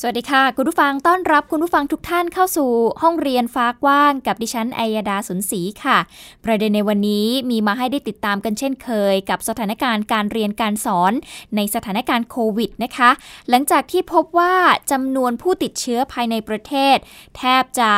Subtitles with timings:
[0.00, 2.70] สวัสดีค่ะ คุณผู้ฟังต้อนรับคุณผู้ฟังทุกท่านเข้าสู่
[3.02, 5.98] ห้องเรียนฟ้ากว้างกับดิฉันอัยดาสุนศรีค่ะ
[6.44, 11.12] ประเด็นในวันนี้มีมาให้ได้ติดตามกันเช่นเคย กับสถานการณ์การเรียนการสอน
[11.56, 13.10] ในสถานการณ์โควิดนะคะ
[13.48, 14.54] หลังจากที่พบว่า
[14.90, 16.96] จำนวนผู้ติดเชื้อภายในประเทศ
[17.36, 17.90] แทบจะ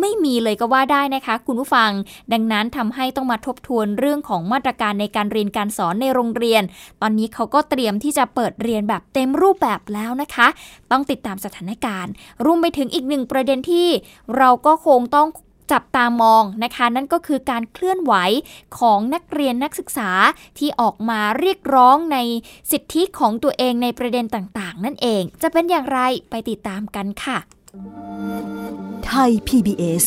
[0.00, 1.90] ไม่มีเลยก็ว่าได้นะคะ คุณผู้ฟัง
[2.32, 6.62] ดังนั้นทำให้ต้องมาทบทวนเรื่องของมาตรการในการเรียนการสอนในโรงเรียน
[7.02, 10.48] ตอนนี้เขาก็เตรียมที่จะเปิดเรียนแบบเต็มรูปแบบแล้วนะคะ
[10.92, 12.12] ต้องติดตามสถานการณ์
[12.44, 13.88] รวมไปถึงอีกหนึ่งประเด็นที่
[14.36, 15.28] เราก็คงต้อง
[15.72, 18.14] จับตามองนะคะนั่นก็คือการเคลื่อนไหว
[18.78, 20.10] ของนักเรียนนักศึกษา
[20.58, 22.18] ที่ออกมาเรียกร้องใน
[22.72, 26.00] สิทธิของตัวเองในประเด็นต่างๆ นั่นเอง จะเป็นอย่างไร
[26.30, 27.38] ไปติดตามกันค่ะ
[29.06, 30.04] ไทย PBS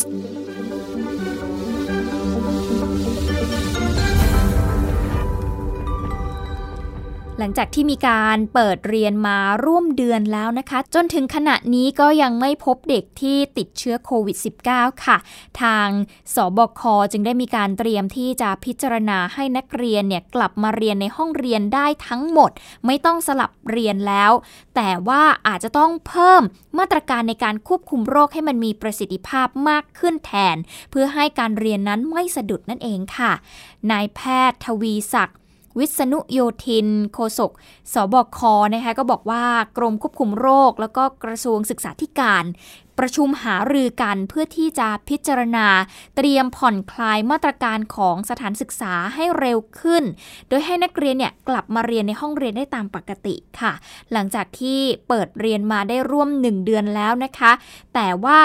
[7.43, 14.37] หลังจากที่มีการเปิดเรียนมาร่วมเดือนแล้วนะคะ จนถึงขณะนี้ก็ยังไม่พบเด็กที่ติดเชื้อโควิด
[14.69, 15.17] -19 ค่ะ
[15.61, 15.87] ทาง
[16.35, 16.81] สบค
[17.11, 22.51] จึงได้มีการเตรียมที่จะพิจารณาให้นักเรียนเนี่ยกลับมาเรียนในห้องเรียนได้ทั้งหมด
[22.85, 24.31] ไม่ต้องสลับเรียนแล้ว
[24.75, 26.41] แต่ว่าอาจจะต้องเพิ่ม
[26.79, 30.57] มาตรการในการควบคุมโรคให้มันมีประสิทธิภาพมากขึ้นแทน
[30.91, 33.31] เพื่อให้การเรียนนั้นไม่สะดุดนั่นเองค่ะ
[33.91, 34.19] นายแพ
[34.49, 35.37] ทย์ทวีศักดิ์
[35.79, 37.51] วิษณุโยธิน โฆษก
[37.93, 38.39] สบค
[38.73, 39.45] นะคะก็บอกว่า
[39.77, 42.45] กรมควบคุมโรค แล้วก็กระทรวงศึกษาธิการ
[42.99, 45.67] ประชุมหารือกันเพื่อที่จะพิจารณา
[46.15, 50.03] เตรียมผ่อนคลายมาตรการของสถานศึกษาให้เร็วขึ้น
[50.49, 53.73] โดยให้นักเรียนเนี่ยกลับมาเรียนในห้องเรียนได้ตามปกติค่ะ
[54.11, 57.51] หลังจากที่เปิดเรียนมาได้ร่วม 1 เดือนแล้วนะคะ
[57.93, 58.39] แต่ว่า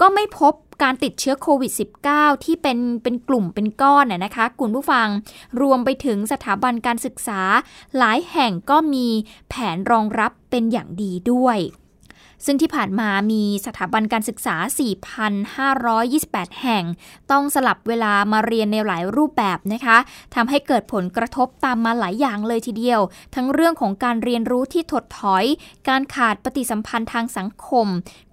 [0.00, 1.72] ก็ไม่พบ การติดเชื้อโควิด
[2.08, 5.08] -19 ที่เป็นเป็นกลุ่มเป็นก้อนน่ยนะคะคุณผู้ฟัง
[5.60, 7.40] รวมไปถึงสถาบันการศึกษา
[7.96, 9.08] หลายแห่งก็มี
[9.48, 11.58] แผนรองรับเป็นอย่างดีด้วย
[12.46, 14.56] ซึ่งที่ผ่านมามีสถาบันการศึกษา
[15.78, 16.84] 4,528 แห่ง
[17.30, 19.98] ต้องสลับเวลามาเรียนในหลายรูปแบบนะคะ
[20.34, 23.00] ทำให้เกิดผลกระทบตามมาหลายอย่างเลยทีเดียว
[23.34, 25.44] ทั้งเรื่องของการเรียนรู้ที่ถดถอย
[25.88, 27.86] การขาดปฏิสัมพันธ์ทางสังคม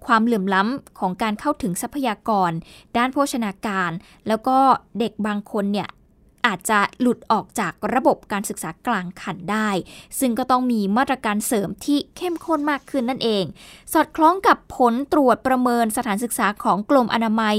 [0.06, 2.50] ความเหลื่อมล้ำของการเข้าถึงทรัพยากร
[2.96, 3.90] ด้านโภชนาการ
[4.28, 4.58] แล้วก็
[4.98, 5.88] เด็กบางคนเนี่ย
[6.46, 9.70] อาจจะหลุดออกจากระบบการศึกษากลางขันได้
[10.18, 13.44] ซึ่งก็ต้องมีมาตรการเสริมที่เข้มข้นมากขึ้นนั่นเอง
[13.92, 17.56] สอดคล้องกับผลตรวจประเมินสถานศึกษาของกรมอนามัย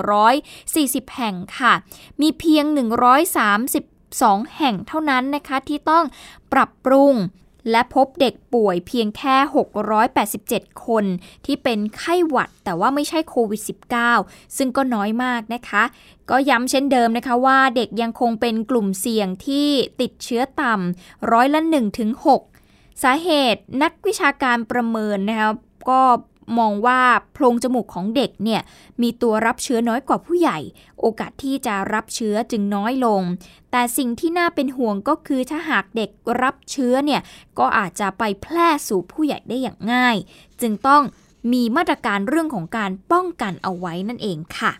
[0.00, 1.72] 25,140 แห่งค่ะ
[2.20, 2.64] มีเพียง
[3.60, 6.04] 132แห่งเท่านั้นนะคะที่ต้อง
[6.52, 7.14] ปรับปรุง
[7.70, 9.36] และพบเด็กป่วยเพียงแค่
[10.10, 11.04] 687 คน
[11.46, 13.62] ที่เป็นไข้หวัดแต่ว่าไม่ใช่โควิด
[14.08, 15.82] -19 ซึ่งก็น้อยมากนะคะ
[16.30, 19.68] ก็ย้ำเช่นเดิมนะคะว่าเด็กยังคงเป็นกลุ่มเสี่ยงที่
[20.00, 22.10] ติดเชื้อต่ำร้อยละ1ถึง
[22.56, 25.50] 6สาเหตุนักวิชาการประเมินนะคะ
[25.90, 26.02] ก็
[26.58, 27.00] มองว่า
[27.32, 28.60] โพรงจมูกของเด็กเนี่ย
[29.02, 30.58] มีตัวรับเชื้อน้อยกว่าผู้ใหญ่
[31.00, 33.22] โอกาสที่จะรับเชื้อจึงน้อยลง
[33.70, 36.10] แต่สิ่งที่น่าเป็นห่วงก็คือถ้าหากเด็ก
[36.42, 37.20] รับเชื้อเนี่ย
[37.58, 40.16] ก็อาจจะไปแพร่สู่ผู้ใหญ่ได้อย่างง่าย
[40.60, 41.02] จึงต้อง
[41.52, 44.72] มีมาตรการเรื่องของการป้องกันเอาไว้นั่นเองค่ะ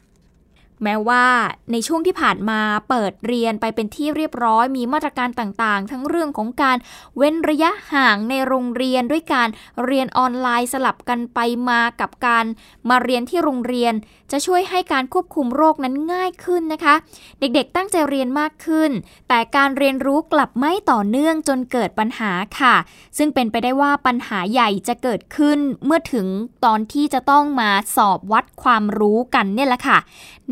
[0.85, 1.25] แม้ว่า
[1.73, 6.77] ในช่วงที่ผ่านมาเปิดเรียนไปเป็นที่เรียบร้อย มีมาตรการต่างๆ ทั้งเรื่องของการ
[7.17, 9.49] เว้นระยะห่างในโรงเรียนด้วยการ
[9.85, 12.45] เรียนออนไลน์สลับกันไปมากับการ
[12.89, 13.95] มาเรียนที่โรงเรียน
[14.33, 16.95] จะช่วยให้การควบคุมโรคนั้นง่ายขึ้นนะคะ
[17.41, 18.91] เด็กๆตั้งใจเรียนมากขึ้น
[19.29, 22.75] แต่การเรียนรู้กลับไม่ต่อเนื่องจนเกิดปัญหาค่ะ
[23.19, 26.27] ซึ่งเป็นไปได้ว่าปัญหาใหญ่จะเกิดขึ้นเมื่อถึง
[26.65, 29.99] ตอนที่จะต้องมาสอบวัดความรู้กันเนี่ยแหละค่ะ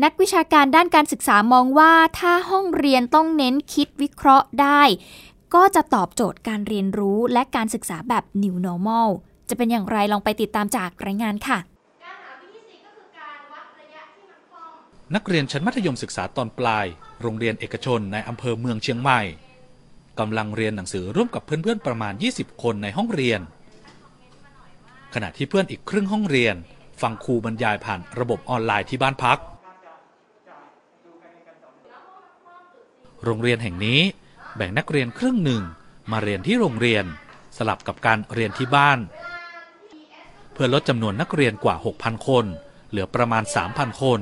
[0.03, 4.81] นักวิชาการด้านการศึกษามองว่าถ้าห้องเรียนต้องเน้นคิดวิเคราะห์ได้
[5.55, 9.09] ก็จะตอบโจทย์การเรียนรู้และการศึกษาแบบ New Normal
[9.49, 11.57] จะเป็นอย่างไรลองไปติดตามจากรายงานค่ะ
[15.15, 16.85] นักเรียนชั้นมัธยมศึกษาตอนปลาย
[17.21, 19.21] โรงเรียนเอกชนในอำเภอเมืองเชียงใหม่
[20.19, 23.39] กำลังเรียนหนังสือร่วมกับเพื่อนๆประมาณ 20 คนในห้องเรียน
[25.13, 26.55] ขณะที่เพื่อนอีกครึ่งห้องเรียน
[27.01, 29.39] ฟังครูบรรยายผ่านระบบออนไลน์ที่บ้านพัก
[33.25, 33.99] โรงเรียนแห่งนี้
[34.55, 35.61] แบ่งนักเรียนครึ่งหนึ่ง
[36.11, 37.05] มาเรียนที่โรงเรียน
[37.57, 38.99] สลับกับการเรียนที่บ้าน
[40.53, 42.45] เพื่อลดจำนวนนักเรียนกว่า 6,000 คน
[42.89, 44.19] เหลือประมาณ 3,000 คน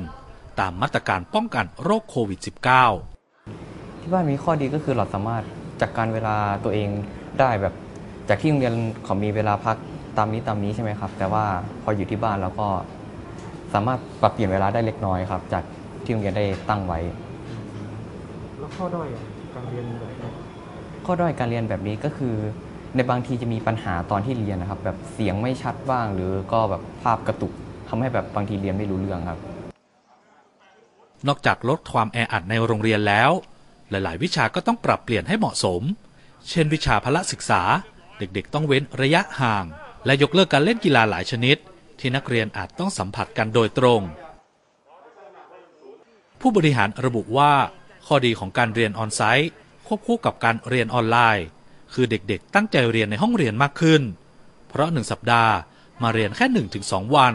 [0.60, 5.44] ตามมาตรการป้องกันโรคโควิด -19 ที่บ้านมีข้อดีก็คือเราสามารถ
[5.82, 6.90] จัดการเวลาตัวเอง
[7.40, 7.74] ได้แบบ
[8.30, 9.78] จากที่โรงเรียนเขามีเวลาพัก
[10.18, 11.46] ตามนี้ตามนี้ใช่ไหมครับ แต่ว่า
[11.84, 12.68] พออยู่ที่บ้านเราก็
[13.74, 15.64] สามารถปรับเปลี่ยนเวลาได้เล็กน้อยครับ จาก
[16.04, 17.00] ที่โรงเรียนได้ตั้งไว้
[18.68, 19.24] แล้วข้อด้อยอะ
[19.56, 20.32] การเรียนแบบนี้
[21.06, 22.36] ข้อด้อยการเรียนแบบนี้ก็คือ
[22.96, 27.54] ในบางทีจะมีปัญหาตอนที่เรียนนะครับ แบบเสียงไม่ชัดบ้าง หรือก็แบบภาพกระตุก
[27.88, 29.40] ทำให้แบบบางทีเรียนไม่รู้เรื่องครับ
[31.28, 33.32] นอกจากลดความแออัดในโรงเรียนแล้ว
[33.90, 35.82] หลาย ๆ วิชาก็ต้องปรับเปลี่ยนให้เหมาะสม
[36.50, 37.62] เช่น วิชาพละศึกษา
[38.18, 39.66] เด็ก ๆ ต้องเว้นระยะห่าง
[40.06, 41.58] และยกเลิกการเล่นกีฬาหลายชนิด
[42.00, 44.02] ที่นักเรียนอาจต้องสัมผัสกันโดยตรง
[46.42, 47.52] ผู้บริหารระบุว่า
[48.08, 49.52] ข้อดีของการเรียนออนไซต์
[49.88, 51.46] ควบคู่กับการเรียนออนไลน์
[51.94, 54.02] คือเด็กๆ ตั้งใจเรียนในห้องเรียนมากขึ้น
[54.70, 55.54] เพราะหนึ่งสัปดาห์
[56.04, 56.46] มาเรียนแค่
[56.84, 57.34] 1-2 วัน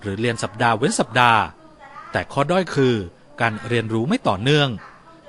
[0.00, 1.40] หรือเรียนสัปดาห์เว้นสัปดาห์
[2.12, 2.94] แต่ข้อด้อยคือ
[3.40, 4.68] การเรียนรู้ไม่ต่อเนื่อง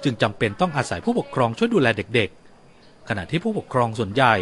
[0.04, 4.34] จึงจำเป็นต้องอาศัยผู้ปกครองช่วยดูแลเด็กๆ ขณะที่ผู้ปกครองส่วนใหญ่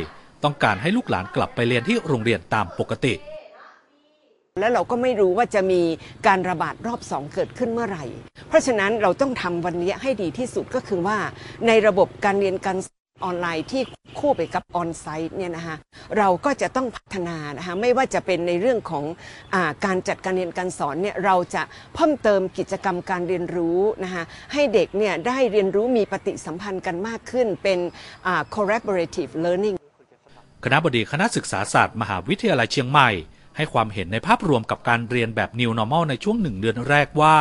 [0.44, 3.14] ต้องการให้ลูกหลานกลับไปเรียนที่โรงเรียนตามปกติ
[4.60, 5.82] แล้วเราก็ไม่รู้ว่าจะมี
[6.28, 8.06] การระบาดรอบสองเกิดขึ้นเมื่อไหร่
[8.48, 11.18] เพราะฉะนั้นเราต้องทำวันนี้ให้ดีที่สุดก็คือว่า
[11.68, 13.84] ในระบบการเรียนการสอนออนไลน์ที่
[14.20, 15.76] คู่ไปกับออนไซต์เนี่ยนะคะ
[16.18, 19.04] เราก็จะต้องพัฒนานะคะไม่ว่าจะเป็นในเรื่องของ
[19.54, 21.64] อาการจัดการเรียนการสอนเนี่ยเราจะ
[21.96, 24.24] เพิ่มเติมกิจกรรมการเรียนรู้นะคะ
[24.54, 27.80] ให้เด็กเนี่ยได้เรียนรู้มีปฏิสัมพันธ์กันมากขึ้นเป็น
[28.28, 29.76] อ่า collaborative learning
[30.64, 33.10] คณะบดีคณะศึกษาศาสตร์ มหาวิทยาลัยเชียงใหม่
[33.60, 37.38] ให้ความเห็นในภาพรวมกับการเรียนแบบ New Normal ในช่วงหนึ่งเดือนแรกว่า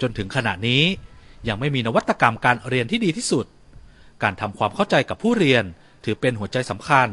[0.00, 0.82] จนถึงขณะนี้
[1.48, 3.46] ยังไม่มีนวัตกรรมการเรียนที่ดีที่สุด
[4.22, 5.64] การทำความเข้าใจกับผู้เรียน
[6.04, 7.08] ถือเป็นหัวใจสำคัญ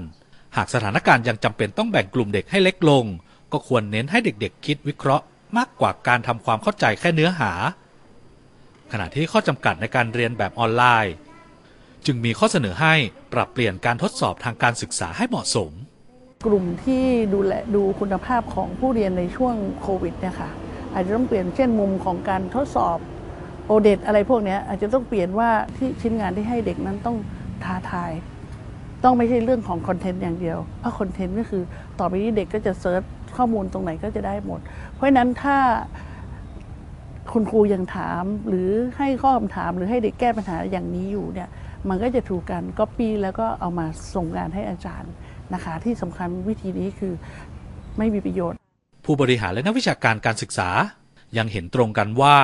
[0.56, 3.06] หากสถานการณ์ยังจำเป็นต้องแบ่งกลุ่มเด็กให้เล็กลง
[3.52, 5.26] ก็ควรเน้นให้เด็กๆ คิดวิเคราะห์
[5.58, 7.52] มากกว่าการทำความเข้าใจแค่เนื้อหา
[8.92, 11.14] ขณะที่ข้อจำกัดในการเรียนแบบออนไลน์
[12.06, 12.94] จึงมีข้อเสนอให้
[13.34, 15.72] ปรับเปลี่ยนการทดสอบทางการศึกษาให้เหมาะสม
[16.46, 17.04] กลุ่มที่
[17.34, 20.50] ดูแลดูคุณภาพของผู้เรียนในช่วงโควิดเนี่ยค่ะ
[20.94, 22.98] อาจจะต้องเปลี่ยนเช่นมุมของการทดสอบ
[23.68, 27.18] O-NET อะไรพวกนี้อาจจะต้องเปลี่ยนว่าที่ชิ้นงานที่ให้เด็กนั้นต้อง
[27.64, 28.12] ท้าทาย
[29.04, 31.64] ต้องไม่ใช่เรื่องของ content อย่างเดียว เพราะ content ก็คือ
[32.00, 33.02] ต่อไปนี้เด็กก็จะ search
[33.38, 34.60] ข้อมูลตรงไหนก็จะได้หมด
[34.94, 35.58] เพราะฉะนั้นถ้า
[37.34, 41.50] คุณครูยังถามหรือให้ข้อคำถามหรือให้เด็กแก้ปัญหาอย่างนี้อยู่เนี่ย
[41.90, 43.86] มันก็จะถูกกันก๊อปปี้แล้วก็เอามา
[44.16, 45.12] ส่งงานให้อาจารย์
[45.54, 47.14] นะคะ ที่สำคัญวิธีนี้คือ
[47.98, 48.58] ไม่มีประโยชน์
[49.06, 50.70] ผู้บริหารและนักวิชาการการศึกษา
[51.38, 52.38] ยังเห็นตรงกันว่า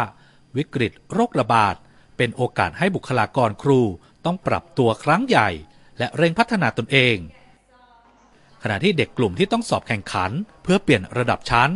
[0.58, 1.76] วิกฤตโรคระบาด
[2.18, 3.82] เป็นโอกาสให้บุคลากรครู
[4.26, 5.50] ต้องปรับตัวครั้งใหญ่
[5.98, 7.18] และเร่งพัฒนาตนเอง
[8.64, 10.32] ขณะที่เด็กกลุ่มที่ต้องสอบแข่งขัน
[10.64, 11.72] เพื่อเปลี่ยนระดับชั้น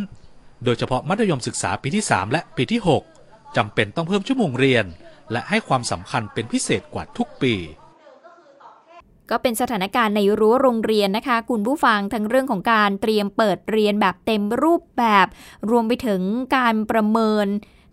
[0.64, 2.82] โดยเฉพาะมัธยมศึกษาปีที่ 3 และปีที่
[3.18, 4.86] 6จำเป็นต้องเพิ่มชั่วโมงเรียน
[5.32, 7.54] และให้ความสำคัญเป็นพิเศษกว่าทุกปี
[9.32, 15.28] ก็เป็นสถานการณ์ในรั้วโรงเรียนนะคะ คุณผู้ฟังทั้งเรื่องของการเตรียมเปิดเรียนแบบเต็มรูปแบบ
[15.70, 16.22] รวมไปถึง
[16.58, 17.48] การประเมิน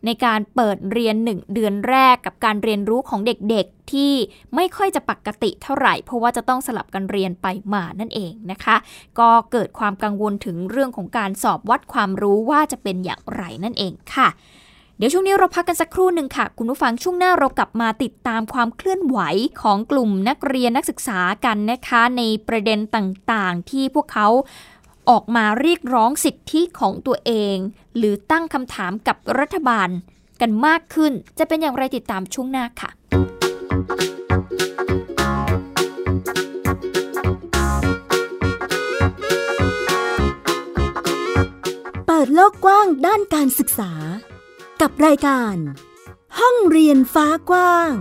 [0.07, 4.13] ในการเปิดเรียนหนึ่งเดือนแรกกับการเรียนรู้ของเด็กๆ ที่
[4.55, 8.77] ไม่ค่อยจะปกติเท่าไหร่ เพราะว่าจะต้องสลับกันเรียนไปมานั่นเองนะคะ
[9.19, 14.29] ก็เกิดความกังวลถึงเรื่องของการสอบวัดความรู้ว่าจะเป็นอย่างไรนั่นเองค่ะ
[14.99, 19.19] เดี๋ยวช่วงนี้เราพักกันสักครู่หนึ่งค่ะ คุณผู้ฟังช่วงหน้าเรากลับมาติดตามความเคลื่อนไหว
[19.63, 24.29] ของกลุ่มนักเรียนนักศึกษากันนะคะ ในประเด็นต่างๆ ที่พวกเขา
[25.11, 27.57] ออกมาเรียกร้องสิทธิของตัวเอง
[27.97, 29.89] หรือตั้งคำถามกับรัฐบาล
[30.41, 32.91] กันมากขึ้น จะเป็นอย่างไรติดตามช่วงหน้าค่ะ
[42.07, 43.93] เปิดโลกกว้างด้านการศึกษา
[44.83, 45.57] กับรายการ
[46.39, 47.95] ห้องเรียนฟ้ากว้าง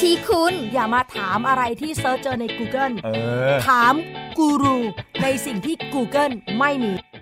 [0.00, 3.08] ที่คุณอย่ามาถามอะไรที่ search เจอใน Google เอ
[3.52, 3.94] อ ถาม
[4.38, 4.78] กูรู
[5.22, 6.92] ในสิ่งที่ Google ไม่มี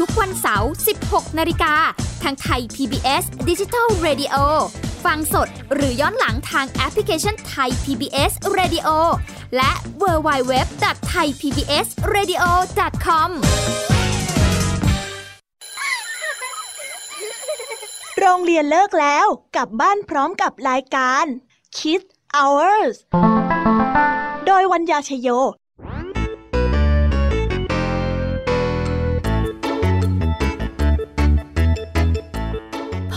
[0.00, 0.70] ทุกวันเสาร์
[1.04, 1.74] 16 นาฬิกา
[2.22, 4.34] ทางไทย PBS Digital Radio
[5.04, 8.88] ฟังสดหรือย้อนหลังทางแอปพลิเคชันไทย PBS Radio
[9.56, 10.54] และ w w w
[11.10, 12.44] t h a i PBS Radio
[13.04, 13.30] com
[18.18, 19.26] โรงเรียนเลิกแล้ว
[19.56, 21.24] กลับบ้านพร้อมกับรายการ
[21.76, 22.96] Kids Hours
[24.46, 25.28] โดยวัญญาชยโย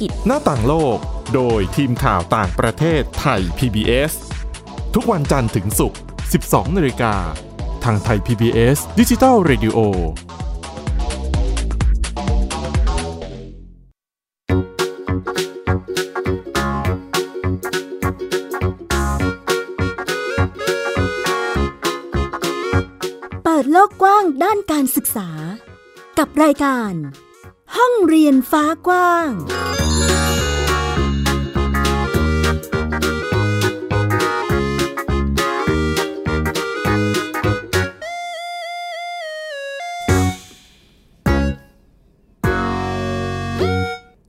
[0.00, 0.98] กิจ หน้าต่างโลก
[1.34, 4.12] โดยทีมข่าวต่างประเทศไทย PBS
[4.94, 5.98] ทุกวันจันทร์ถึงศุกร์
[6.38, 7.14] 12นาฬิกา
[7.84, 9.78] ทางไทย PBS ดิจิทัล Radio
[23.42, 25.28] เปิดโลกกว้างด้านการศึกษา
[26.18, 26.92] กับรายการ
[27.76, 29.30] ห้องเรียนฟ้ากว้าง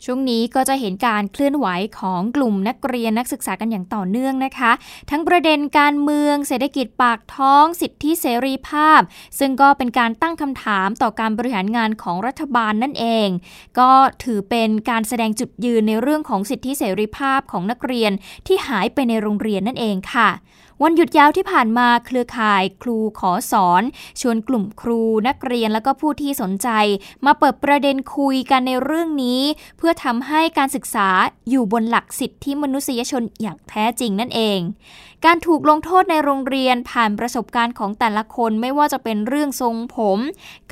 [0.07, 1.67] ช่วงนี้ก็จะเห็นการเคลื่อนไหว
[1.99, 4.71] ของกลุ่มนักเรียนนักศึกษากันอย่างต่อเนื่องนะคะ
[5.09, 9.01] ทั้งประเด็นการเมือง เศรษฐกิจปากท้อง สิทธิเสรีภาพ
[9.39, 13.27] ซึ่งก็เป็นการตั้งคำถามต่อการบริหารงานของรัฐบาลนั่นเอง
[13.79, 13.91] ก็
[14.23, 18.11] ถือเป็นการแสดงจุดยืนในเรื่องของสิทธิเสรีภาพของนักเรียน
[18.47, 20.29] ที่หายไปในโรงเรียนนั่นเองค่ะ
[20.83, 23.83] วันหยุดยาวที่ผ่านมาเครือข่ายครูขอสอน
[24.21, 26.69] ชวนกลุ่มครูนักเรียนและก็ผู้ที่สนใจ
[27.25, 29.41] มาเปิดประเด็นคุยกันในเรื่องนี้
[29.77, 31.09] เพื่อทำให้การศึกษา
[31.49, 34.59] อยู่บนหลักสิทธิมนุษยชนอย่างแท้จริงนั่นเอง
[35.25, 40.19] การถูกลงโทษในโรงเรียนผ่านประสบการณ์ของแต่ละคนไม่ว่าจะเป็นเรื่องทรงผม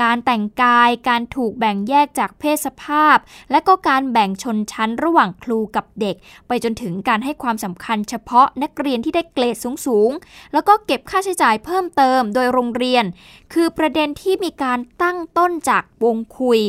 [0.01, 3.17] การแต่งกาย การถูกแบ่งแยกจากเพศสภาพ
[3.51, 6.15] และก็การแบ่งชนชั้นระหว่างครูกับเด็ก
[6.47, 9.55] ไปจนถึงการให้ความสำคัญเฉพาะนักเรียนที่ได้เกรด
[9.85, 13.05] สูงๆ แล้วก็เก็บค่าใช้จ่ายเพิ่มเติมโดยโรงเรียน
[13.53, 16.59] คือประเด็นที่มีการตั้งต้นจากวงคุย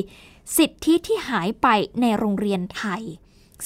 [0.56, 1.66] สิทธิที่หายไป
[2.00, 3.02] ในโรงเรียนไทย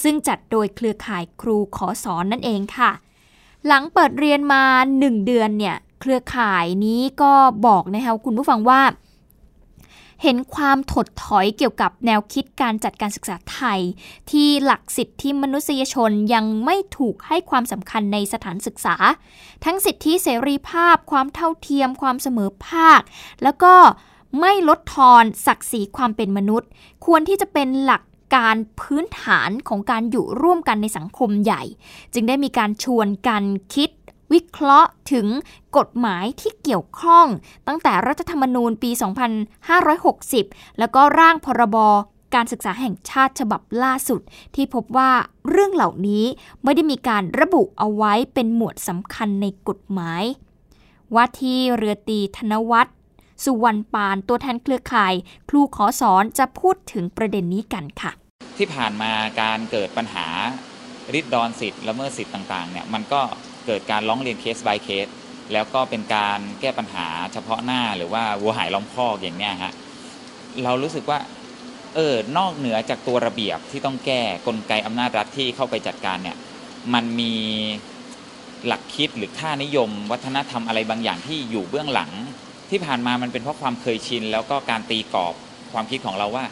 [0.03, 2.91] ซึ่งจัดโดยเครือข่ายครูขอสอนนั่นเองค่ะ
[3.67, 4.63] หลังเปิดเรียนมา
[4.95, 7.33] 1 เดือนเนี่ย เครือข่ายนี้ก็
[7.67, 8.81] บอกนะคะคุณผู้ฟังว่า
[10.23, 13.79] เห็นความถดถอยเกี่ยวกับแนวคิดการจัดการศึกษาไทย
[14.31, 18.95] ที่หลักสิทธิมนุษยชนยังไม่ถูกให้ความสำคัญในสถานศึกษา
[19.65, 23.01] ทั้งสิทธิเสรีภาพ ความเท่าเทียม ความเสมอภาค
[23.43, 23.73] แล้วก็
[24.39, 26.69] ไม่ลดทอนศักดิ์ศรีความเป็นมนุษย์
[27.05, 28.01] ควรที่จะเป็นหลัก
[28.35, 31.63] การพื้นฐานของการอยู่ร่วมกันในสังคมใหญ่
[32.13, 33.43] จึงได้มีการชวนกัน
[33.73, 33.89] คิด
[34.33, 35.27] วิเคราะห์ถึง
[35.77, 37.25] กฎหมายที่เกี่ยวข้อง
[37.67, 38.91] ตั้งแต่รัฐธรรมนูญปี
[39.85, 41.77] 2560 แล้วก็ร่างพรบ
[42.35, 44.21] การศึกษาแห่งชาติฉบับล่าสุด
[44.55, 45.11] ที่พบว่า
[45.49, 46.25] เรื่องเหล่านี้
[46.63, 50.23] ไม่ได้มีการระบุเอาไว้เป็นหมวดสำคัญในกฎหมาย
[51.15, 52.95] ว่าที่เรือตีธนวัฒน์
[53.43, 55.13] สุวรรณปาน ตัวแทนเครือข่าย
[55.49, 58.11] ครูขอสอนจะพูดถึงประเด็นนี้กันค่ะ
[58.57, 60.27] ที่ผ่านมาการเกิดปัญหา
[61.13, 63.21] ริดรอนสิทธิ์ละเมิดสิทธิ์ต่างๆเนี่ยมันก็
[63.65, 65.07] เกิดการร้องเรียนเคส by เคส
[65.53, 69.73] แล้วก็เป็นการแก้ปัญหาเฉพาะหน้าหรือว่าวัวหายล้อมคอกอย่างเนี้ยฮะ
[70.63, 71.19] เรารู้สึกว่า
[71.95, 76.37] เออนอกเหนือจากตัวระเบียบที่ต้องแก้กลไกอำนาจรัฐที่เข้าไปจัดการเนี่ย
[76.93, 77.33] มันมี
[78.65, 82.11] หลักคิดหรือค่านิยม วัฒนธรรมอะไรบางอย่างที่อยู่เบื้องหลัง
[82.69, 85.33] ที่ผ่านมามันเป็นเพราะความเคยชิน แล้วก็การตีกรอบ
[85.73, 86.45] ความคิดของเราว่า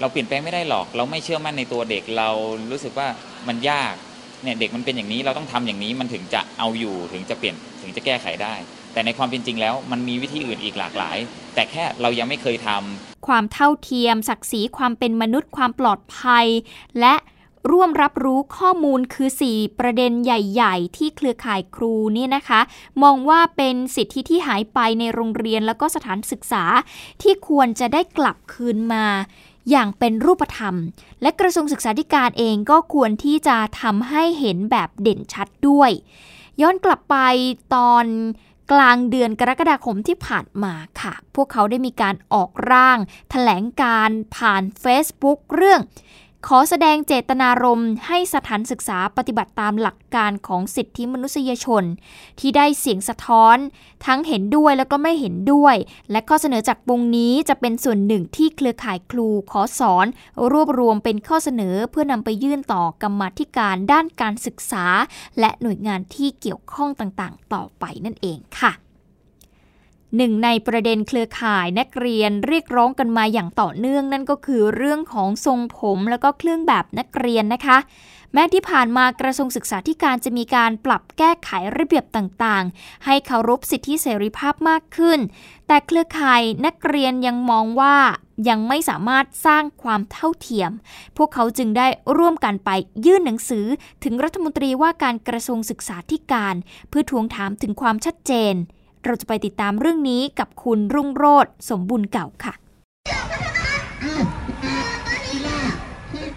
[0.00, 2.28] เราเปลี่ยนแปลงไม่ได้หรอก เราไม่เชื่อมั่นในตัวเด็กเรา
[2.70, 3.08] รู้สึกว่า
[3.48, 3.94] มันยาก
[4.42, 8.54] เนี่ยเด็กมันเป็นอย่างนี้เราต้องทำอย่างนี้มันถึงจะเอาอยู่ถึงจะเปลี่ยนถึงจะแก้ไขได้
[8.92, 11.16] แต่ในความเป็นจริงแล้ว มันมีวิธีอื่นอีกหลากหลาย
[11.54, 16.46] แต่แค่เรายังไม่เคยทำความเท่าเทียม ศักดิ์ศรีความเป็นมนุษย์ความปลอดภัย
[17.00, 17.14] และ
[17.70, 22.60] ร่วมรับรู้ข้อมูลคือ 4 ประเด็นใหญ่ ๆ ที่เครือข่ายครูนี่นะคะ
[23.02, 26.64] มองว่าเป็นสิทธิที่หายไปในโรงเรียนแล้วก็สถานศึกษา
[27.22, 29.06] ที่ควรจะได้กลับคืนมา
[29.70, 30.74] อย่างเป็นรูปธรรม
[31.22, 35.90] และกระทรวงศึกษาธิการเองก็ควรที่จะทำให้เห็นแบบเด่นชัดด้วย
[36.60, 37.16] ย้อนกลับไป
[37.74, 38.06] ตอน
[38.72, 45.80] กลางเดือนกรกฎาคมที่ผ่านมาค่ะ พวกเขาได้มีการออกร่างถแถลงการผ่าน Facebook เรื่อง
[46.48, 51.84] ขอแสดงเจตนารมณ์ให้สถานศึกษาปฏิบัติตามหลักการของสิทธิมนุษยชน
[52.40, 53.56] ที่ได้เสียงสะท้อน
[54.06, 55.76] ทั้งเห็นด้วยแล้วก็ไม่เห็นด้วย
[56.10, 60.06] และข้อเสนอจากวงนี้จะเป็นส่วนหนึ่งที่เครือข่ายครูขอสอน
[60.52, 64.86] รวบรวมเป็นข้อเสนอเพื่อนำไปยื่นต่อกรรมธิการด้านการศึกษา
[65.40, 68.72] และหน่วยงานที่เกี่ยวข้องต่างๆ ต่อไปนั่นเองค่ะ
[70.16, 77.78] หนึ่งในประเด็นเครือข่ายนักเรียนเรียกร้องกันมาอย่างต่อเนื่องนั่นก็คือเรื่องของทรงผมแล้วก็เครื่องแบบนักเรียนนะคะ
[78.32, 85.18] แม้ที่ผ่านมากระทรวงศึกษาธิการจะมีการปรับแก้ไขระเบียบต่างๆ ให้เคารพสิทธิเสรีภาพมากขึ้น
[85.66, 87.96] แต่เครือข่ายนักเรียนยังมองว่า
[88.48, 90.70] ยังไม่สามารถสร้างความเท่าเทียม
[91.16, 92.70] พวกเขาจึงได้ร่วมกันไป
[93.06, 93.66] ยื่นหนังสือ
[94.04, 96.54] ถึงรัฐมนตรีว่าการกระทรวงศึกษาธิการ
[96.88, 98.54] เพื่อทวงถามถึงความชัดเจน
[99.04, 102.54] เราจะไปติดตามเรื่องนี้กับคุณรุ่งโรธสมบุญเก่าค่ะ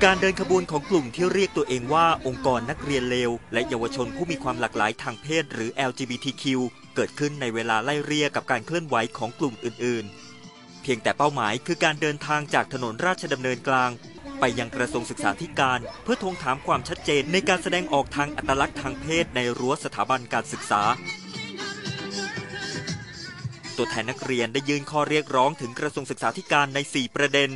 [0.04, 6.44] การเดินขบวนของกลุ่มที่เรียกตัวเองว่าองค์กรนักเรียนเลว และเยาวชนผู้มีความหลากหลายทางเพศหรือ LGBTQ
[6.96, 10.06] เกิดขึ้นในเวลาไล่เรียกกับการเคลื่อนไหวของกลุ่มอื่น
[10.44, 13.92] ๆ เพียงแต่เป้าหมายคือการเดินทางจากถนนราชดำเนินกลาง
[14.40, 20.82] ไปยังกระทรวงศึกษาธิการเพื่อทวงถามความชัดเจนในการแสดงออกทางอัตลักษณ์ทางเพศในรั้วสถาบันการศึกษา
[23.78, 27.50] ตัวแทนนักเรียนได้ยื่นข้อเรียกร้องถึงกระทรวงศึกษาธิการใน 4 ประเด็น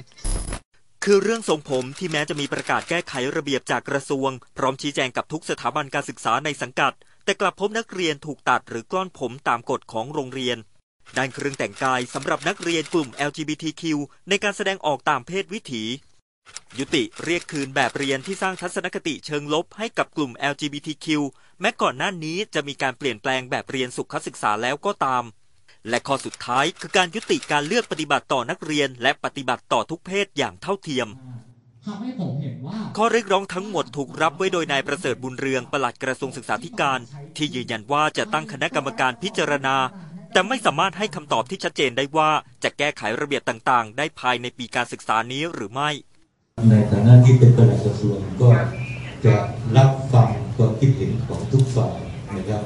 [1.04, 10.58] คือเรื่องทรงผมที่แม้จะมีประกาศแก้ไขระเบียบจากกระทรวง พร้อมชี้แจงกับทุกสถาบันการศึกษาในสังกัด แต่กลับพบนักเรียนถูกตัดหรือกล้อนผมตามกฎของโรงเรียน
[11.18, 13.84] ด้านเครื่องแต่งกายสำหรับนักเรียนกลุ่ม LGBTQ
[14.30, 15.84] ในการแสดงออกตามเพศวิถี
[16.80, 21.08] ยุติเรียกคืนแบบเรียนที่สร้างทัศนคติเชิงลบให้กับกลุ่ม LGBTQ
[21.62, 25.24] แม้ก่อนหน้านี้จะมีการเปลี่ยนแปลงแบบเรียนสุขศึกษาแล้วก็ตาม
[25.90, 31.08] และข้อสุดท้ายคือการยุติการเลือกปฏิบัติต่อนักเรียน และปฏิบัติต่อทุกเพศอย่างเท่าเทียม
[32.98, 37.00] ข้อเรียกร้องทั้งหมดถูกรับไว้โดยนายประเสริฐบุญเรืองปลัดกระทรวงศึกษาธิการ
[37.38, 39.76] ที่ยืนยันว่าจะตั้งคณะกรรมการพิจารณา
[40.34, 42.30] แต่ไม่สามารถให้คำตอบที่ชัดเจนได้ว่า
[42.64, 45.90] จะแก้ไขระเบียบต่างๆ ได้ภายในปีการศึกษานี้หรือไม่
[46.70, 48.50] ในฐานะที่เป็นปลัดกระทรวงก็
[49.26, 49.36] จะ
[49.78, 51.96] รับฟังความคิดเห็นของทุกฝ่าย
[52.38, 52.64] นะครับ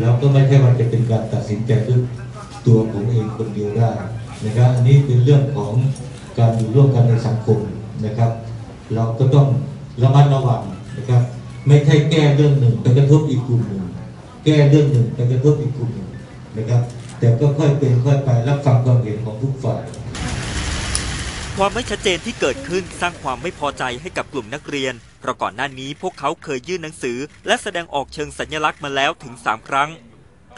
[0.00, 2.02] แล้วก็ไม่ใช่ว่าจะเป็นการตัดสินใจด้วย
[2.66, 3.90] ตัวผมเองคนเดียวได้
[4.44, 5.72] นะครับอันนี้เป็นเรื่องของ
[6.38, 7.58] การอยู่ร่วมกันในสังคม
[8.06, 8.30] นะครับ
[8.94, 9.46] เราก็ต้อง
[10.02, 10.62] ระมัดระวัง
[10.98, 11.22] นะครับ
[11.68, 13.82] ไม่ใช่แก้เรื่องหนึ่งไปกระทบอีกกลุ่มหนึ่ง
[14.44, 16.08] แก้เรื่องหนึ่งไปกระทบอีกกลุ่มหนึ่ง
[16.56, 16.82] นะครับ
[17.18, 19.82] แต่ก็ค่อยเป็นค่อยไปรับฟังความเห็นของทุกฝ่าย
[21.56, 29.90] ความไม่ชัดเจนที่เกิดขึ้นสร้างความไม่พอใจให้กับกลุ่มนักเรียน เพราะก่อนหน้านี้พวกเขาเคยยื่นหนังสือ และแสดงออกเชิงสัญลักษณ์มาแล้วถึง 3 ครั้ง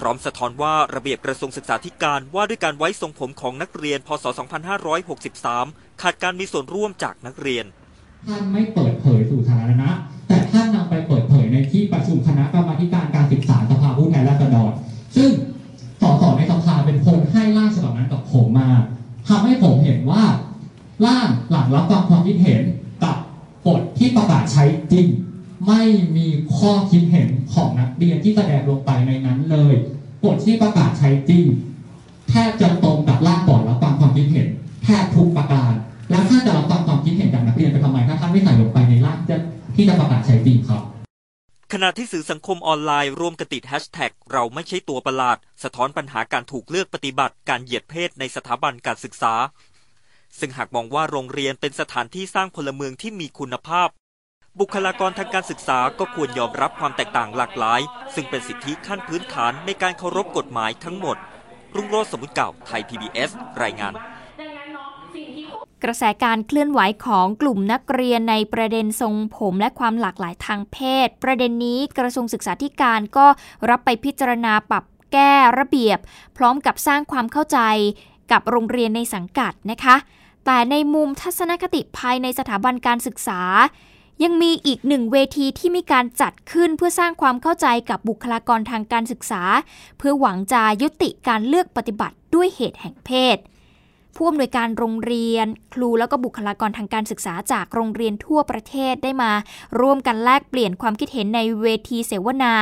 [0.00, 4.24] พร้อมสะท้อนว่าระเบียบกระทรวงศึกษาธิการว่าด้วยการไว้ทรงผมของนักเรียน พศ
[5.18, 7.64] 2563 ขาดการมีส่วนร่วมจากนักเรียน
[8.28, 9.90] ท่านไม่เปิดเผยสู่สาธารณะ
[10.28, 14.72] แต่ท่านนำไปเปิดเผยในที่ประชุมคณะกรรมาการการศึกษาสภาผู้แทนราษฎร
[15.16, 15.30] ซึ่ง
[16.02, 18.70] สสในสภาเป็นคนให้ร่างฉบับนั้นกับผมมา
[19.28, 20.24] ทำให้ผมเห็นว่า
[21.06, 22.62] ร่างหลังรับฟังความคิดเห็น
[23.04, 23.16] กับ
[23.66, 25.06] กฎที่ประกาศใช้จริง
[25.66, 25.82] ไม่
[26.16, 29.74] มีข้อคิดเห็นของนักเรียนที่แสดงลงไปในนั้นเลย
[30.24, 31.44] กฎที่ประกาศใช้จริง
[32.30, 34.48] แทบจะตรงกับร่างก่อนรับฟังความคิดเห็น
[34.84, 35.72] แทบทุกประการ
[36.10, 39.18] แล้วถ้าจะรับฟังความคิดเห็นจากนักเรียนไปทำไมถ้าท่านไม่ใส่ลงไปในร่าง
[39.76, 40.82] ที่จะประกาศใช้จริงครับ
[41.72, 49.34] ขณะที่สื่อสังคมออนไลน์ร่วมกระติดแฮชแท็กเราไม่ใช่ตัวประหลาด สะท้อนปัญหาการถูกเลือกปฏิบัติการเหยียดเพศในสถาบันการศึกษา
[50.38, 53.88] ซึ่งหากมองว่าโรงเรียนเป็นสถานที่สร้างพลเมืองที่มีคุณภาพ
[54.60, 57.80] บุคลากรทางการศึกษาก็ควรยอมรับความแตกต่างหลากหลาย
[58.14, 61.16] ซึ่งเป็นสิทธิขั้นพื้นฐานในการเคารพกฎหมายทั้งหมด
[61.74, 63.30] รุ่งโรจน์สมุทรเก่าไทย PBS
[63.62, 63.92] รายงาน
[65.84, 73.26] กระแสการเคลื่อนไหวของกลุ่มนักเรียนในประเด็นทรงผมและความหลากหลายทางเพศ ประเด็นนี้กระทรวงศึกษาธิการก็
[73.70, 75.98] รับไปพิจารณาปรับแก้ระเบียบ
[76.36, 77.58] พร้อมกับสร้างความเข้าใจ
[78.32, 79.96] กับโรงเรียนในสังกัดนะคะ
[80.46, 83.40] แต่ในมุมทัศนคติภายในสถาบันการศึกษา
[84.24, 89.42] ยังมีอีกหนึ่งเวทีที่มีการจัดขึ้นเพื่อสร้างความเข้าใจกับบุคลากรทางการศึกษา
[89.98, 93.38] เพื่อหวังจะยุติการเลือกปฏิบัติด้วยเหตุแห่งเพศ
[94.16, 99.32] ผู้อำนวยการโรงเรียน ครูแล้วก็บุคลากรทางการศึกษาจากโรงเรียนทั่วประเทศได้มา
[99.80, 102.54] ร่วมกันแลกเปลี่ยนความคิดเห็นในเวทีเสวนา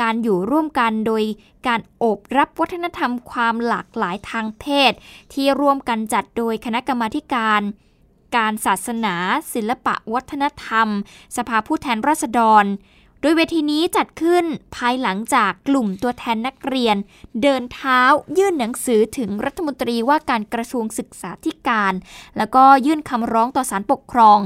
[0.00, 1.22] การอยู่ร่วมกันโดย
[1.66, 4.92] การโอบรับวัฒนธรรมความหลากหลายทางเพศ
[5.32, 7.60] ที่ร่วมกันจัดโดยคณะกรรมาการ
[8.36, 9.14] การศาสนา
[9.54, 10.88] ศิลปะวัฒนธรรม
[11.36, 12.66] สภาผู้แทนราษฎร
[13.22, 14.44] โดยเวทีนี้จัดขึ้น
[14.76, 16.96] ภายหลังจากกลุ่มตัวแทนนักเรียน
[17.42, 18.00] เดินเท้า
[18.38, 21.92] ยื่นหนังสือถึงรัฐมนตรีว่าการกระทรวงศึกษาธิการ
[22.36, 24.38] แล้วก็ยื่นคำร้องต่อศาลปกครอง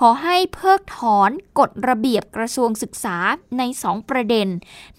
[0.00, 3.16] ขอให้เพิกถอนกฎระเบียบกระทรวงศึกษา
[3.58, 4.48] ใน 2 ประเด็น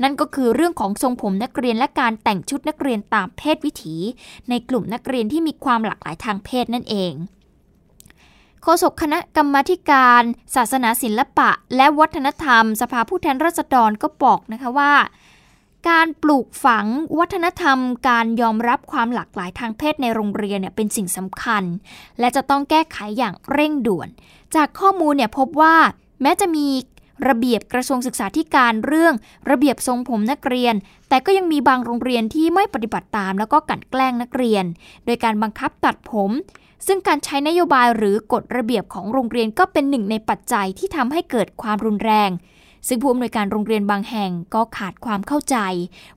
[0.01, 3.95] นั่นก็คือเรื่องของทรงผมนักเรียนและการแต่งชุดนักเรียนตามเพศวิถี
[4.49, 7.13] ในกลุ่มนักเรียนที่มีความหลากหลายทางเพศนั่นเอง
[8.65, 10.23] โฆษกคณะกรรมาการ
[10.55, 14.93] ศาสนาศิลปะ และวัฒนธรรม สภาผู้แทนราษฎรก็บอกนะคะว่า
[15.89, 16.85] การปลูกฝัง
[17.19, 17.77] วัฒนธรรม
[18.09, 21.63] การยอมรับความหลากหลายทางเพศในโรงเรียนเนี่ยเป็นสิ่งสำคัญ
[22.19, 24.09] และจะต้องแก้ไขอย่างเร่งด่วน
[24.55, 25.75] จากข้อมูลเนี่ยพบว่า
[26.21, 26.67] แม้จะมี
[27.27, 29.13] ระเบียบกระทรวงศึกษาธิการเรื่อง
[29.51, 30.75] ระเบียบทรงผมนักเรียน
[31.09, 34.65] แต่ก็ยังมีบางโรงเรียนที่ไม่ปฏิบัติตามแล้วก็กัดแกล้งนักเรียน
[35.05, 36.31] โดยการบังคับตัดผม
[36.85, 42.29] ซึ่งการใช้นโยบายหรือกฎระเบียบของโรงเรียนก็เป็นหนึ่งในปัจจัยที่ทำให้เกิดความรุนแรง
[42.87, 45.57] ซึ่งผู้อำนวยการโรงเรียนบางแห่งก็ขาดความเข้าใจ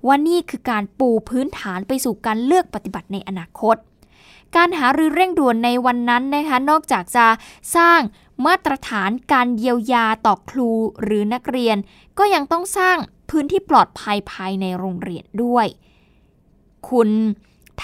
[0.06, 3.76] ว่านี่คือการปูพื้นฐานไปสู่การเลือกปฏิบัติในอนาคต
[4.56, 7.26] การหารือเร่งด่วนในวันนั้นนะคะนอกจากจะ
[7.76, 8.00] สร้าง
[8.46, 10.70] มาตรฐานการเยียวยาต่อครู
[11.02, 11.76] หรือนักเรียน
[12.18, 12.96] ก็ยังต้องสร้าง
[13.30, 15.66] พื้นที่ปลอดภัยภายในโรงเรียนด้วย
[16.88, 17.10] คุณ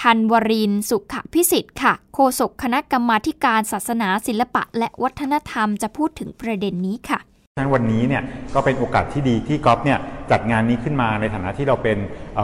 [0.01, 7.19] ธันวรินสุขพิสิทธิ์ค่ะ โฆษกคณะกรรมาการศาสนาศิลปะ และวัฒนธรรมจะพูดถึงประเด็นนี้ค่ะ
[7.55, 9.99] ฉะนั้นวันนี้เนี่ยก็เป็นโอกาสที่ดีที่ก๊อฟเนี่ย
[10.31, 11.97] จัดงานนี้ขึ้นมาในฐานะที่เราเป็น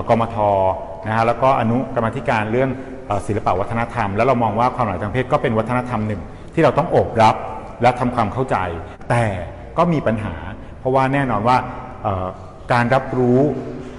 [0.10, 0.38] กมท
[1.06, 2.70] นะฮะแล้วก็อนุกรรมธิการเรื่อง
[3.28, 6.22] ศิลปะวัฒนธรรม แล้วเรามองว่าความหลากหลายทางเพศก็เป็นวัฒนธรรมหนึ่ง
[6.54, 7.36] ที่เราต้องโอบรับ
[7.82, 8.58] และทำความเข้าใจ
[9.10, 9.24] แต่
[9.78, 10.36] ก็มีปัญหา
[10.80, 11.58] เพราะว่าแน่นอนว่า
[12.74, 13.40] การรับรู้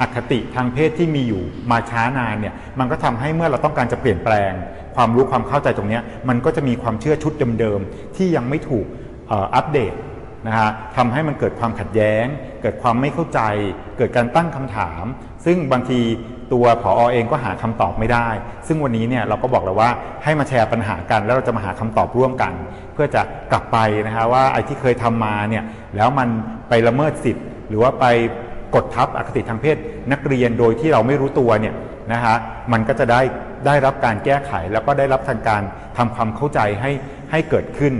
[0.01, 4.53] อคติทางเพศที่มีอยู่มาช้านานเนี่ยมันก็ทำให้เมื่อเราต้องการจะเปลี่ยนแปลง
[4.97, 8.87] ความรู้ความเข้าใจตรงนี้มันก็จะมีความเชื่อชุดเดิมๆที่ยังไม่ถูก
[9.55, 9.95] อัปเดต
[10.47, 12.25] นะฮะทำให้มันเกิดความขัดแย้ง
[12.63, 13.41] เกิดความไม่เข้าใจ
[13.99, 15.05] เกิดการตั้งคำถาม
[15.45, 16.01] ซึ่งบางที
[16.53, 18.29] ตัวผออเองก็หาคำตอบไม่ได้
[18.67, 19.91] ซึ่งวันนี้เนี่ยเราก็บอกแล้วว่า
[20.25, 22.53] ให้มาแชร์ปัญหากันแล้วเราจะมาหาคำตอบร่วมกัน
[22.95, 25.65] เพื่อจะกลับไปนะฮะว่าไอ้ที่เคยทำมาเนี่ย
[25.97, 26.29] แล้วมัน
[26.69, 28.07] ไปละเมิดสิทธิ์ หรือว่าไป
[28.74, 29.76] กดทับอคติทางเพศ
[30.12, 31.74] นักเรียนโดยที่เราไม่รู้ตัวเนี่ย
[32.12, 32.37] นะฮะ
[32.72, 33.20] มันก็จะได้
[33.66, 35.62] ได้รับการแก้ไขแล้วก็ได้รับทางการ
[35.96, 36.90] ทำความเข้าใจให้
[37.30, 37.94] ให้เกิดขึ้น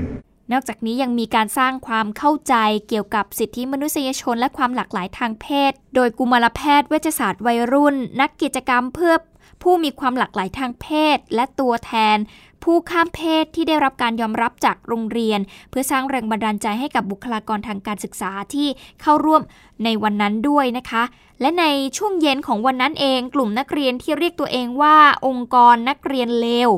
[0.53, 2.55] นอกจากนี้ยังมีการสร้างความเข้าใจ
[2.89, 9.15] เกี่ยวกับสิทธิมนุษยชนและความหลากหลายทางเพศ โดยกุมารแพทย์เวชศาสตร์วัยรุ่น นักกิจกรรมเพื่อ
[9.63, 12.17] ผู้มีความหลากหลายทางเพศ และตัวแทน
[12.65, 18.69] ผู้ข้ามเพศที่ได้รับการยอมรับจากโรงเรียน เพื่อสร้างแรงบันดาลใจให้กับบุคลากรทางการศึกษาที่
[19.01, 19.43] เข้าร่วม
[19.85, 21.03] ในวันนั้นด้วยนะคะ
[21.41, 21.65] และใน
[21.97, 24.97] ช่วงเย็นของวันนั้นเอง กลุ่มนักเรียนที่เรียกตัวเองว่า
[25.27, 26.71] องค์กรนักเรียนเลว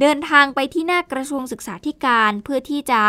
[0.00, 3.00] เดินทางไปที่หน้ากระทรวงศึกษาธิการเพื่อที่จะ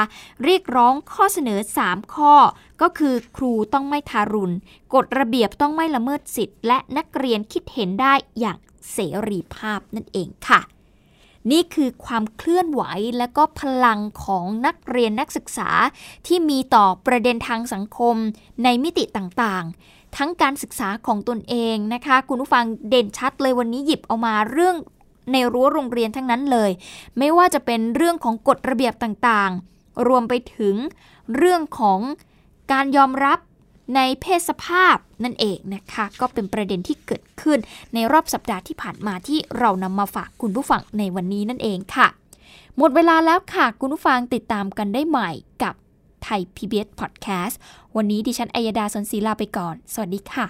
[0.44, 2.34] เรียกร้องข้อเสนอ 3 ข้อ
[2.82, 4.56] ก็คือครูต้องไม่ทารุณ
[4.94, 8.58] กฎระเบียบต้องไม่ละเมิดสิทธิ์ และนักเรียนคิดเห็นได้อย่าง
[8.92, 10.62] เสรีภาพนั่นเองค่ะ
[11.52, 12.84] นี่คือความเคลื่อนไหว
[13.18, 15.70] และก็พลังของนักเรียนนักศึกษา
[16.28, 18.16] ที่มีต่อประเด็นทางสังคม
[18.64, 24.76] ในมิติต่างๆ ทั้งการศึกษาของตนเองนะคะ คุณผู้ฟังเด่นชัดเลยวันนี้หยิบเอามาเรื่อง
[25.32, 26.72] ในรั้วโรงเรียนทั้งนั้นเลย
[27.18, 30.76] ไม่ว่าจะเป็นเรื่องของกฎระเบียบต่างๆ รวมไปถึง
[31.36, 32.00] เรื่องของ
[32.72, 33.40] การยอมรับ
[33.96, 37.60] ในเพศสภาพนั่นเองนะคะ ก็เป็นประเด็นที่เกิดขึ้น
[37.94, 42.08] ในรอบสัปดาห์ที่ผ่านมาที่เรานำมาฝากคุณผู้ฟังในวันนี้นั่นเองค่ะ
[42.78, 45.30] หมดเวลาแล้วค่ะ คุณผู้ฟังติดตามกันได้ใหม่
[45.64, 45.74] กับ
[46.24, 47.56] ไทย PBS Podcast
[47.96, 50.48] วันนี้ดิฉันอัยดาสนศรีลาไปก่อน สวัสดีค่ะ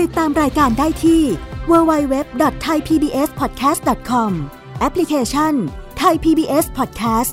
[0.00, 1.22] ติดตามรายการได้ที่
[1.70, 4.32] www.thaipbspodcast.com
[4.80, 5.54] แอปพลิเคชัน
[6.02, 7.32] Thai PBS Podcast